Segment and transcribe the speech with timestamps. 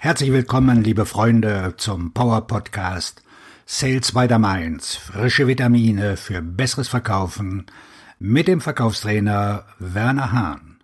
[0.00, 3.20] Herzlich willkommen, liebe Freunde, zum Power Podcast
[3.66, 4.94] Sales by the Mainz.
[4.94, 7.66] Frische Vitamine für besseres Verkaufen
[8.20, 10.78] mit dem Verkaufstrainer Werner Hahn.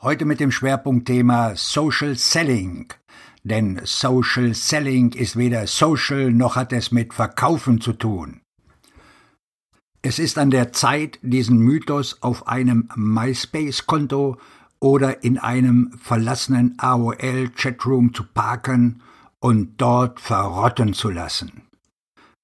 [0.00, 2.94] Heute mit dem Schwerpunktthema Social Selling.
[3.44, 8.41] Denn Social Selling ist weder social noch hat es mit Verkaufen zu tun.
[10.04, 14.36] Es ist an der Zeit, diesen Mythos auf einem MySpace-Konto
[14.80, 19.00] oder in einem verlassenen AOL-Chatroom zu parken
[19.38, 21.62] und dort verrotten zu lassen.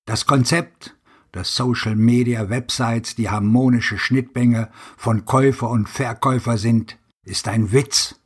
[0.06, 0.95] Das Konzept,
[1.33, 8.20] dass Social Media Websites die harmonische Schnittmenge von Käufer und Verkäufer sind, ist ein Witz.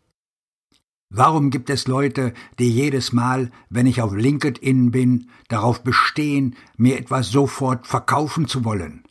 [1.09, 6.99] Warum gibt es Leute, die jedes Mal, wenn ich auf LinkedIn bin, darauf bestehen, mir
[6.99, 9.05] etwas sofort verkaufen zu wollen?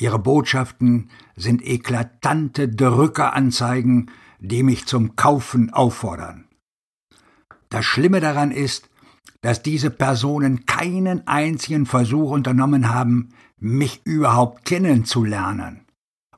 [0.00, 6.46] Ihre Botschaften sind eklatante Drückeranzeigen, die mich zum Kaufen auffordern.
[7.68, 8.88] Das Schlimme daran ist,
[9.40, 15.84] dass diese Personen keinen einzigen Versuch unternommen haben, mich überhaupt kennenzulernen.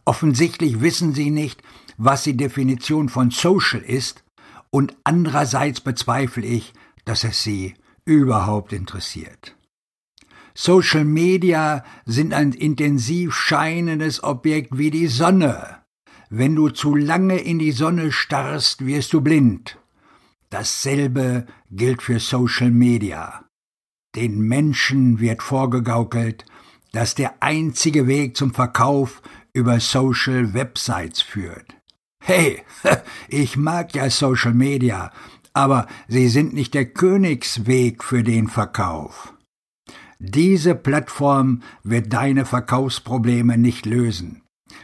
[0.04, 1.62] Offensichtlich wissen sie nicht,
[1.98, 4.24] was die Definition von Social ist,
[4.70, 6.72] und andererseits bezweifle ich,
[7.04, 9.56] dass es sie überhaupt interessiert.
[10.54, 15.78] Social Media sind ein intensiv scheinendes Objekt wie die Sonne.
[16.28, 19.78] Wenn du zu lange in die Sonne starrst, wirst du blind.
[20.48, 23.44] Dasselbe gilt für Social Media.
[24.16, 26.44] Den Menschen wird vorgegaukelt,
[26.92, 31.76] dass der einzige Weg zum Verkauf über Social Websites führt.
[32.22, 32.62] Hey,
[33.28, 35.12] ich mag ja Social Media,
[35.52, 39.34] aber sie sind nicht der Königsweg für den Verkauf.
[40.22, 44.42] Diese Plattform wird deine Verkaufsprobleme nicht lösen.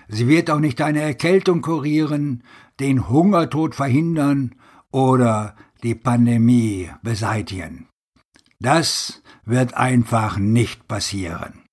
[0.08, 2.42] Sie wird auch nicht deine Erkältung kurieren,
[2.80, 4.54] den Hungertod verhindern
[4.90, 7.86] oder die Pandemie beseitigen.
[8.60, 11.64] Das wird einfach nicht passieren.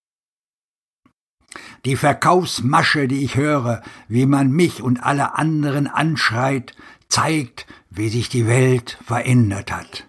[1.85, 6.75] Die Verkaufsmasche, die ich höre, wie man mich und alle anderen anschreit,
[7.07, 10.05] zeigt, wie sich die Welt verändert hat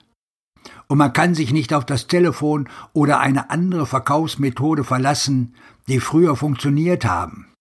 [0.89, 5.55] und man kann sich nicht auf das Telefon oder eine andere Verkaufsmethode verlassen,
[5.89, 7.53] die früher funktioniert haben.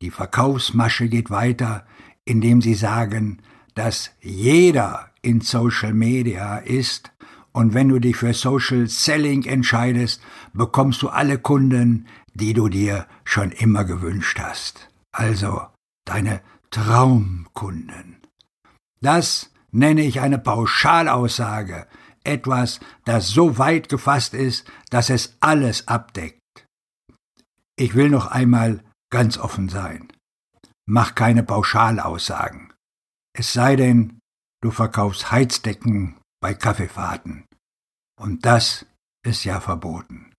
[0.00, 1.86] Die Verkaufsmasche geht weiter,
[2.24, 3.42] indem sie sagen,
[3.74, 7.12] dass jeder in Social Media ist
[7.52, 10.20] und wenn du dich für Social Selling entscheidest,
[10.52, 14.90] bekommst du alle Kunden, die du dir schon immer gewünscht hast.
[15.10, 15.62] Also
[16.04, 18.18] deine Traumkunden.
[19.00, 21.86] Das nenne ich eine Pauschalaussage,
[22.26, 26.40] etwas, das so weit gefasst ist, dass es alles abdeckt.
[27.76, 30.12] Ich will noch einmal ganz offen sein.
[30.86, 32.72] Mach keine Pauschalaussagen.
[33.34, 34.18] Es sei denn,
[34.62, 37.44] du verkaufst Heizdecken bei Kaffeefahrten.
[38.18, 38.86] Und das
[39.22, 40.32] ist ja verboten.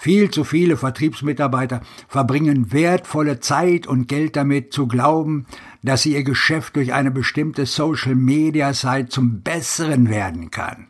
[0.00, 5.46] Viel zu viele Vertriebsmitarbeiter verbringen wertvolle Zeit und Geld damit zu glauben,
[5.82, 10.86] dass sie ihr Geschäft durch eine bestimmte Social-Media-Site zum Besseren werden kann.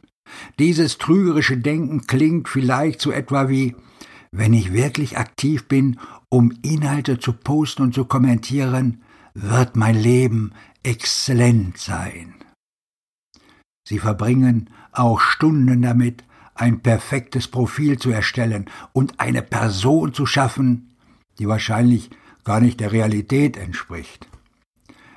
[0.59, 3.75] Dieses trügerische Denken klingt vielleicht so etwa wie,
[4.31, 5.99] wenn ich wirklich aktiv bin,
[6.29, 9.03] um Inhalte zu posten und zu kommentieren,
[9.33, 10.53] wird mein Leben
[10.83, 12.35] exzellent sein.
[13.89, 16.25] Sie verbringen auch Stunden damit,
[16.61, 20.95] ein perfektes Profil zu erstellen und eine Person zu schaffen,
[21.39, 22.11] die wahrscheinlich
[22.45, 24.29] gar nicht der Realität entspricht.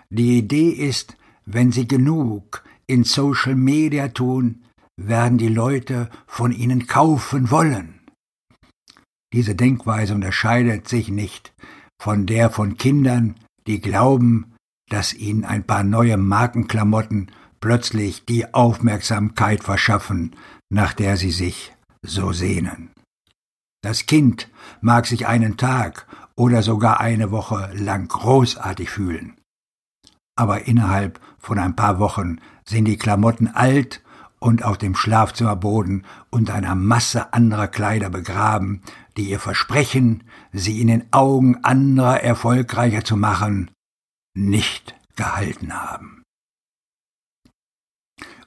[0.10, 4.64] Die Idee ist, wenn Sie genug in Social Media tun,
[4.98, 8.02] werden die Leute von Ihnen kaufen wollen.
[9.34, 11.54] Diese Denkweise unterscheidet sich nicht
[12.02, 13.36] von der von Kindern,
[13.68, 14.56] die glauben,
[14.90, 17.32] dass ihnen ein paar neue Markenklamotten
[17.62, 20.36] plötzlich die Aufmerksamkeit verschaffen,
[20.70, 22.92] nach der sie sich so sehnen.
[23.84, 24.50] Das Kind
[24.82, 29.38] mag sich einen Tag oder sogar eine Woche lang großartig fühlen.
[30.36, 34.04] Aber innerhalb von ein paar Wochen sind die Klamotten alt
[34.40, 38.82] und auf dem Schlafzimmerboden unter einer Masse anderer Kleider begraben,
[39.18, 43.70] die ihr Versprechen, sie in den Augen anderer erfolgreicher zu machen,
[44.36, 46.21] nicht gehalten haben.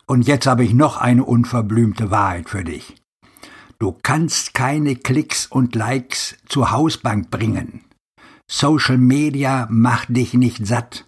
[0.07, 2.95] Und jetzt habe ich noch eine unverblümte Wahrheit für dich.
[3.79, 7.85] Du kannst keine Klicks und Likes zur Hausbank bringen.
[8.51, 11.07] Social Media macht dich nicht satt.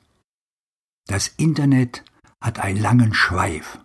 [1.07, 2.05] Das Internet
[2.41, 3.79] hat einen langen Schweif.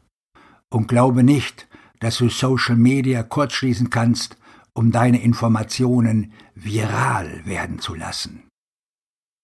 [0.69, 1.68] Und glaube nicht,
[2.00, 4.38] dass du Social Media kurzschließen kannst,
[4.74, 8.48] um deine Informationen viral werden zu lassen.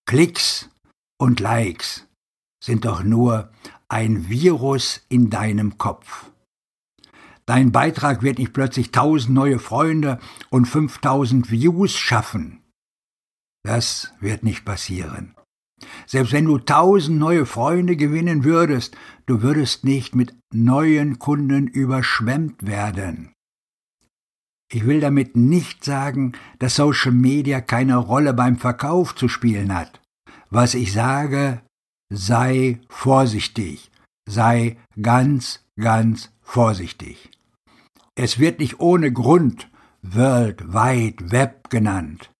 [0.06, 0.70] Klicks
[1.18, 2.07] und Likes
[2.62, 3.50] sind doch nur
[3.88, 6.30] ein Virus in deinem Kopf.
[7.46, 10.18] Dein Beitrag wird nicht plötzlich tausend neue Freunde
[10.50, 12.60] und fünftausend Views schaffen.
[13.64, 15.34] Das wird nicht passieren.
[16.06, 18.96] Selbst wenn du tausend neue Freunde gewinnen würdest,
[19.26, 23.32] du würdest nicht mit neuen Kunden überschwemmt werden.
[24.70, 30.02] Ich will damit nicht sagen, dass Social Media keine Rolle beim Verkauf zu spielen hat.
[30.50, 31.62] Was ich sage,
[32.10, 33.90] sei vorsichtig,
[34.28, 37.30] sei ganz, ganz vorsichtig.
[38.14, 39.70] Es wird nicht ohne Grund
[40.02, 42.30] World Wide Web genannt.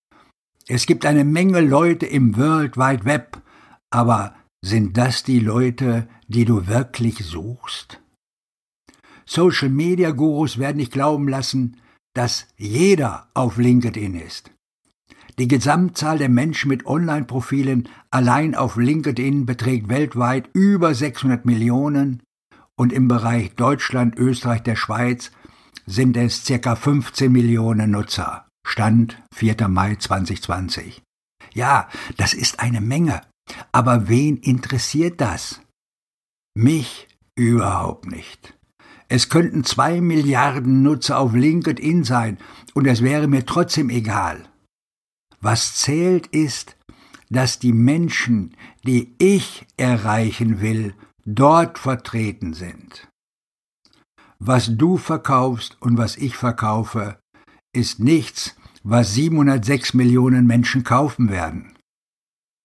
[0.66, 3.42] Es gibt eine Menge Leute im World Wide Web,
[3.90, 8.00] aber sind das die Leute, die du wirklich suchst?
[9.24, 11.80] Social Media Gurus werden nicht glauben lassen,
[12.14, 14.50] dass jeder auf LinkedIn ist.
[15.38, 22.22] Die Gesamtzahl der Menschen mit Online-Profilen allein auf LinkedIn beträgt weltweit über 600 Millionen
[22.74, 25.30] und im Bereich Deutschland, Österreich, der Schweiz
[25.86, 28.48] sind es circa 15 Millionen Nutzer.
[28.66, 29.68] Stand 4.
[29.68, 31.02] Mai 2020.
[31.54, 33.20] Ja, das ist eine Menge.
[33.70, 35.60] Aber wen interessiert das?
[36.54, 38.58] Mich überhaupt nicht.
[39.08, 42.38] Es könnten zwei Milliarden Nutzer auf LinkedIn sein,
[42.74, 44.48] und es wäre mir trotzdem egal.
[45.40, 46.76] Was zählt ist,
[47.30, 50.94] dass die Menschen, die ich erreichen will,
[51.24, 53.08] dort vertreten sind.
[54.38, 57.18] Was du verkaufst und was ich verkaufe,
[57.72, 61.76] ist nichts, was 706 Millionen Menschen kaufen werden.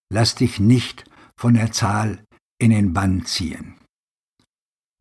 [0.10, 1.06] Lass dich nicht
[1.36, 2.24] von der Zahl
[2.60, 3.76] in den Bann ziehen.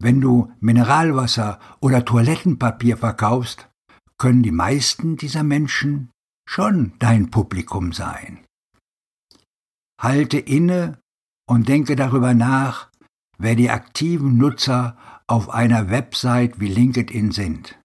[0.01, 3.69] Wenn du Mineralwasser oder Toilettenpapier verkaufst,
[4.19, 6.11] können die meisten dieser Menschen
[6.47, 8.45] schon dein Publikum sein.
[10.01, 10.99] Halte inne
[11.49, 12.91] und denke darüber nach,
[13.39, 14.97] wer die aktiven Nutzer
[15.27, 17.79] auf einer Website wie LinkedIn sind.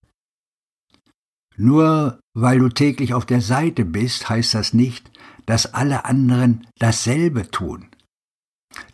[1.55, 5.11] Nur weil du täglich auf der Seite bist, heißt das nicht,
[5.47, 7.89] dass alle anderen dasselbe tun.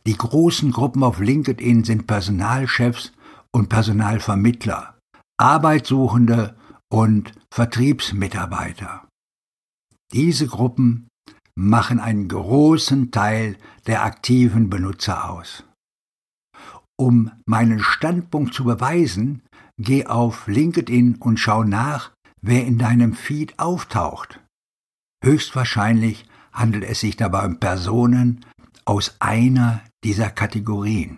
[0.06, 3.12] Die großen Gruppen auf LinkedIn sind Personalchefs
[3.52, 4.98] und Personalvermittler,
[5.38, 6.56] Arbeitssuchende
[6.90, 9.03] und Vertriebsmitarbeiter.
[10.14, 11.08] Diese Gruppen
[11.56, 13.58] machen einen großen Teil
[13.88, 15.64] der aktiven Benutzer aus.
[16.96, 19.42] Um meinen Standpunkt zu beweisen,
[19.80, 22.12] geh auf LinkedIn und schau nach,
[22.42, 24.40] wer in deinem Feed auftaucht.
[25.24, 28.46] Höchstwahrscheinlich handelt es sich dabei um Personen
[28.86, 31.18] aus einer dieser Kategorien.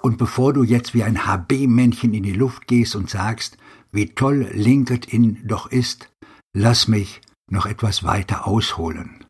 [0.00, 3.58] Und bevor du jetzt wie ein HB-Männchen in die Luft gehst und sagst,
[3.90, 6.10] wie toll LinkedIn doch ist,
[6.54, 7.20] lass mich
[7.50, 9.24] noch etwas weiter ausholen.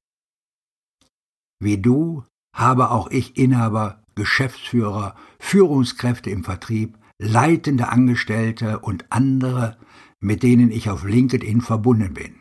[1.60, 2.24] Wie du
[2.54, 9.76] habe auch ich Inhaber, Geschäftsführer, Führungskräfte im Vertrieb, leitende Angestellte und andere,
[10.20, 12.40] mit denen ich auf LinkedIn verbunden bin.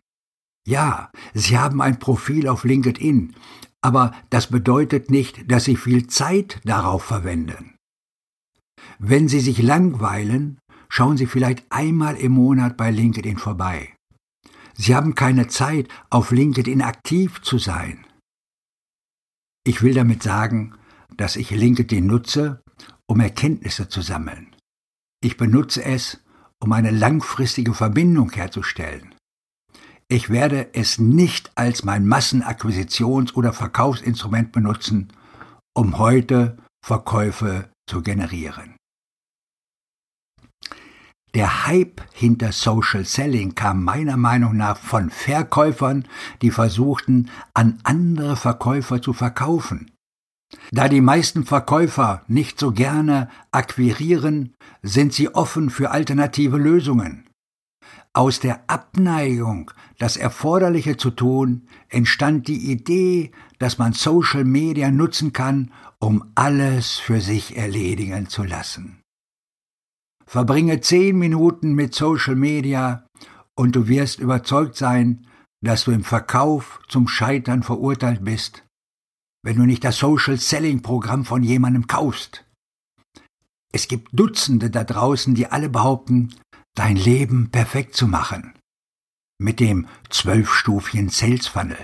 [0.67, 3.35] Ja, Sie haben ein Profil auf LinkedIn,
[3.81, 7.75] aber das bedeutet nicht, dass Sie viel Zeit darauf verwenden.
[8.99, 10.59] Wenn Sie sich langweilen,
[10.89, 13.93] schauen Sie vielleicht einmal im Monat bei LinkedIn vorbei.
[14.75, 18.05] Sie haben keine Zeit, auf LinkedIn aktiv zu sein.
[19.65, 20.75] Ich will damit sagen,
[21.15, 22.61] dass ich LinkedIn nutze,
[23.07, 24.55] um Erkenntnisse zu sammeln.
[25.23, 26.19] Ich benutze es,
[26.59, 29.13] um eine langfristige Verbindung herzustellen.
[30.09, 35.13] Ich werde es nicht als mein Massenakquisitions- oder Verkaufsinstrument benutzen,
[35.73, 38.75] um heute Verkäufe zu generieren.
[41.35, 46.07] Der Hype hinter Social Selling kam meiner Meinung nach von Verkäufern,
[46.43, 49.89] die versuchten, an andere Verkäufer zu verkaufen.
[50.71, 57.27] Da die meisten Verkäufer nicht so gerne akquirieren, sind sie offen für alternative Lösungen.
[58.13, 65.33] Aus der Abneigung, das Erforderliche zu tun, entstand die Idee, dass man Social Media nutzen
[65.33, 69.02] kann, um alles für sich erledigen zu lassen.
[70.25, 73.05] Verbringe zehn Minuten mit Social Media
[73.55, 75.27] und du wirst überzeugt sein,
[75.61, 78.63] dass du im Verkauf zum Scheitern verurteilt bist
[79.43, 82.45] wenn du nicht das Social Selling Programm von jemandem kaufst.
[83.71, 86.33] Es gibt Dutzende da draußen, die alle behaupten,
[86.75, 88.53] dein Leben perfekt zu machen.
[89.39, 91.77] Mit dem zwölfstufigen Sales Funnel.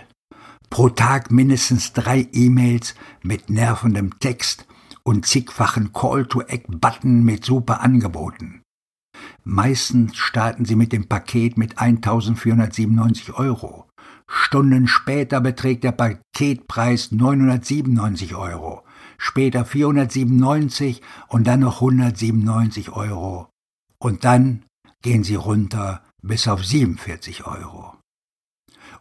[0.69, 4.65] Pro Tag mindestens drei E-Mails mit nervendem Text
[5.03, 8.62] und zigfachen Call-to-Act-Button mit super Angeboten.
[9.44, 13.89] Meistens starten sie mit dem Paket mit 1497 Euro.
[14.27, 18.84] Stunden später beträgt der Paketpreis 997 Euro,
[19.18, 23.50] später 497 und dann noch 197 Euro.
[23.98, 24.65] Und dann
[25.01, 27.96] gehen sie runter bis auf 47 Euro.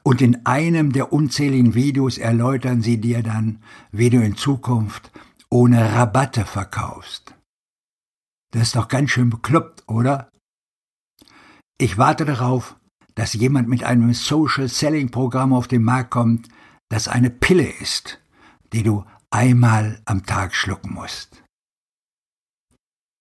[0.02, 3.59] Und in einem der unzähligen Videos erläutern sie dir dann,
[3.93, 5.11] wie du in Zukunft
[5.50, 7.35] ohne Rabatte verkaufst.
[8.52, 10.31] Das ist doch ganz schön bekloppt, oder?
[11.78, 12.76] Ich warte darauf,
[13.14, 16.49] dass jemand mit einem Social Selling Programm auf den Markt kommt,
[16.88, 18.21] das eine Pille ist,
[18.73, 21.43] die du einmal am Tag schlucken musst.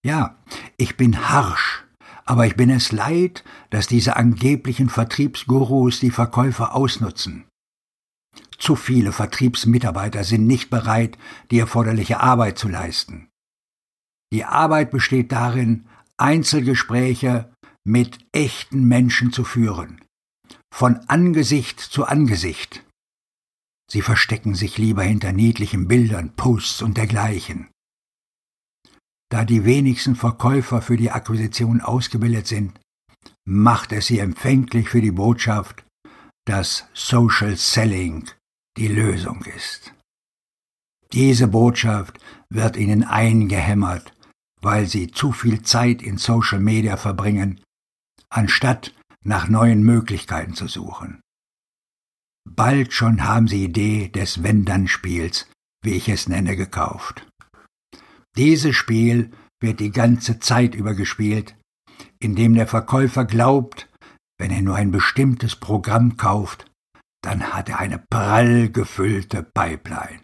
[0.05, 0.37] Ja,
[0.77, 1.83] ich bin harsch,
[2.25, 7.45] aber ich bin es leid, dass diese angeblichen Vertriebsgurus die Verkäufer ausnutzen.
[8.57, 11.17] Zu viele Vertriebsmitarbeiter sind nicht bereit,
[11.51, 13.29] die erforderliche Arbeit zu leisten.
[14.33, 15.87] Die Arbeit besteht darin,
[16.17, 17.53] Einzelgespräche
[17.85, 20.01] mit echten Menschen zu führen,
[20.73, 22.83] von Angesicht zu Angesicht.
[23.89, 27.69] Sie verstecken sich lieber hinter niedlichen Bildern, Posts und dergleichen.
[29.29, 32.79] Da die wenigsten Verkäufer für die Akquisition ausgebildet sind,
[33.45, 35.85] macht es sie empfänglich für die Botschaft,
[36.45, 38.29] dass Social Selling
[38.77, 39.93] die Lösung ist.
[41.13, 42.19] Diese Botschaft
[42.49, 44.13] wird ihnen eingehämmert
[44.61, 47.61] weil sie zu viel Zeit in Social Media verbringen,
[48.29, 48.93] anstatt
[49.23, 51.21] nach neuen Möglichkeiten zu suchen.
[52.49, 55.49] Bald schon haben sie Idee des Wenn-Dann-Spiels,
[55.83, 57.27] wie ich es nenne, gekauft.
[58.35, 59.31] Dieses Spiel
[59.61, 61.55] wird die ganze Zeit über gespielt,
[62.19, 63.89] indem der Verkäufer glaubt,
[64.37, 66.69] wenn er nur ein bestimmtes Programm kauft,
[67.27, 70.21] dann hat er eine prall gefüllte Pipeline.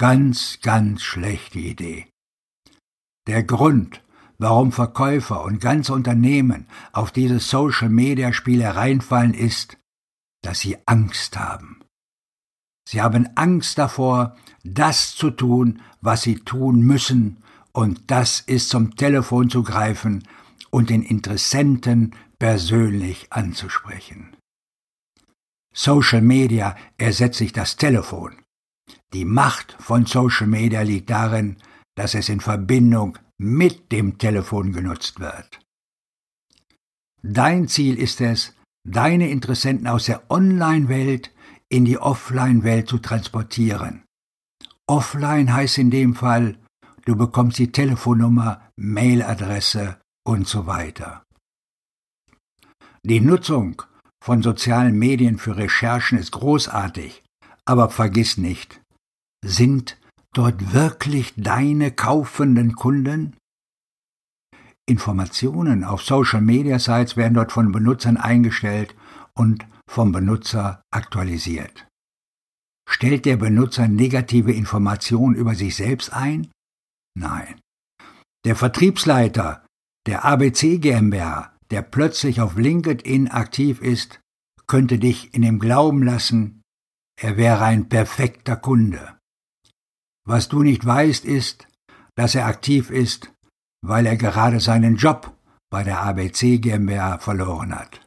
[0.00, 2.08] Ganz, ganz schlechte Idee.
[3.28, 4.02] Der Grund,
[4.36, 9.78] warum Verkäufer und ganze Unternehmen auf diese Social-Media-Spiele hereinfallen, ist,
[10.42, 11.84] dass sie Angst haben.
[12.88, 18.96] Sie haben Angst davor, das zu tun, was sie tun müssen, und das ist zum
[18.96, 20.26] Telefon zu greifen
[20.70, 24.36] und den Interessenten persönlich anzusprechen.
[25.72, 28.42] Social Media ersetzt sich das Telefon.
[29.12, 31.56] Die Macht von Social Media liegt darin,
[31.94, 35.60] dass es in Verbindung mit dem Telefon genutzt wird.
[37.22, 41.30] Dein Ziel ist es, deine Interessenten aus der Online-Welt
[41.68, 44.04] in die Offline-Welt zu transportieren.
[44.86, 46.58] Offline heißt in dem Fall,
[47.04, 51.22] du bekommst die Telefonnummer, Mailadresse und so weiter.
[53.04, 53.82] Die Nutzung
[54.22, 57.24] von sozialen Medien für Recherchen ist großartig,
[57.64, 58.80] aber vergiss nicht,
[59.44, 59.98] sind
[60.32, 63.36] dort wirklich deine kaufenden Kunden?
[64.88, 68.94] Informationen auf Social Media Sites werden dort von Benutzern eingestellt
[69.34, 71.88] und vom Benutzer aktualisiert.
[72.88, 76.48] Stellt der Benutzer negative Informationen über sich selbst ein?
[77.18, 77.60] Nein.
[78.44, 79.66] Der Vertriebsleiter
[80.06, 84.20] der ABC GmbH, der plötzlich auf LinkedIn aktiv ist,
[84.66, 86.62] könnte dich in dem Glauben lassen,
[87.20, 89.18] er wäre ein perfekter Kunde.
[90.26, 91.66] Was du nicht weißt, ist,
[92.14, 93.32] dass er aktiv ist,
[93.84, 95.34] weil er gerade seinen Job
[95.70, 98.06] bei der ABC GmbH verloren hat.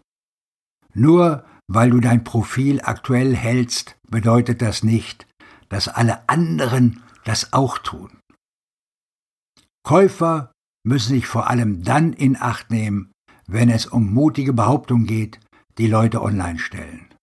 [0.93, 5.27] Nur weil du dein Profil aktuell hältst, bedeutet das nicht,
[5.69, 8.19] dass alle anderen das auch tun.
[9.83, 10.51] Käufer
[10.85, 13.11] müssen sich vor allem dann in Acht nehmen,
[13.47, 15.39] wenn es um mutige Behauptungen geht,
[15.77, 17.13] die Leute online stellen.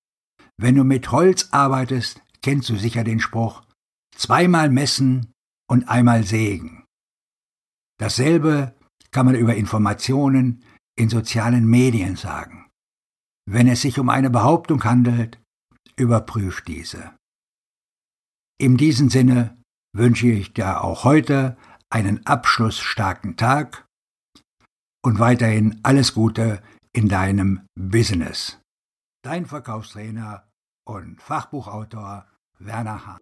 [0.58, 3.62] Wenn du mit Holz arbeitest, kennst du sicher den Spruch,
[4.16, 5.32] zweimal messen
[5.68, 6.84] und einmal sägen.
[7.98, 8.74] Dasselbe
[9.10, 10.64] kann man über Informationen
[10.96, 12.68] in sozialen Medien sagen.
[13.46, 15.40] Wenn es sich um eine Behauptung handelt,
[15.96, 17.14] überprüft diese.
[18.58, 19.58] In diesem Sinne
[19.94, 21.56] wünsche ich dir auch heute
[21.90, 23.86] einen abschlussstarken Tag
[25.02, 28.60] und weiterhin alles Gute in deinem Business.
[29.22, 30.48] Dein Verkaufstrainer
[30.84, 32.26] und Fachbuchautor
[32.58, 33.18] Werner Hahn.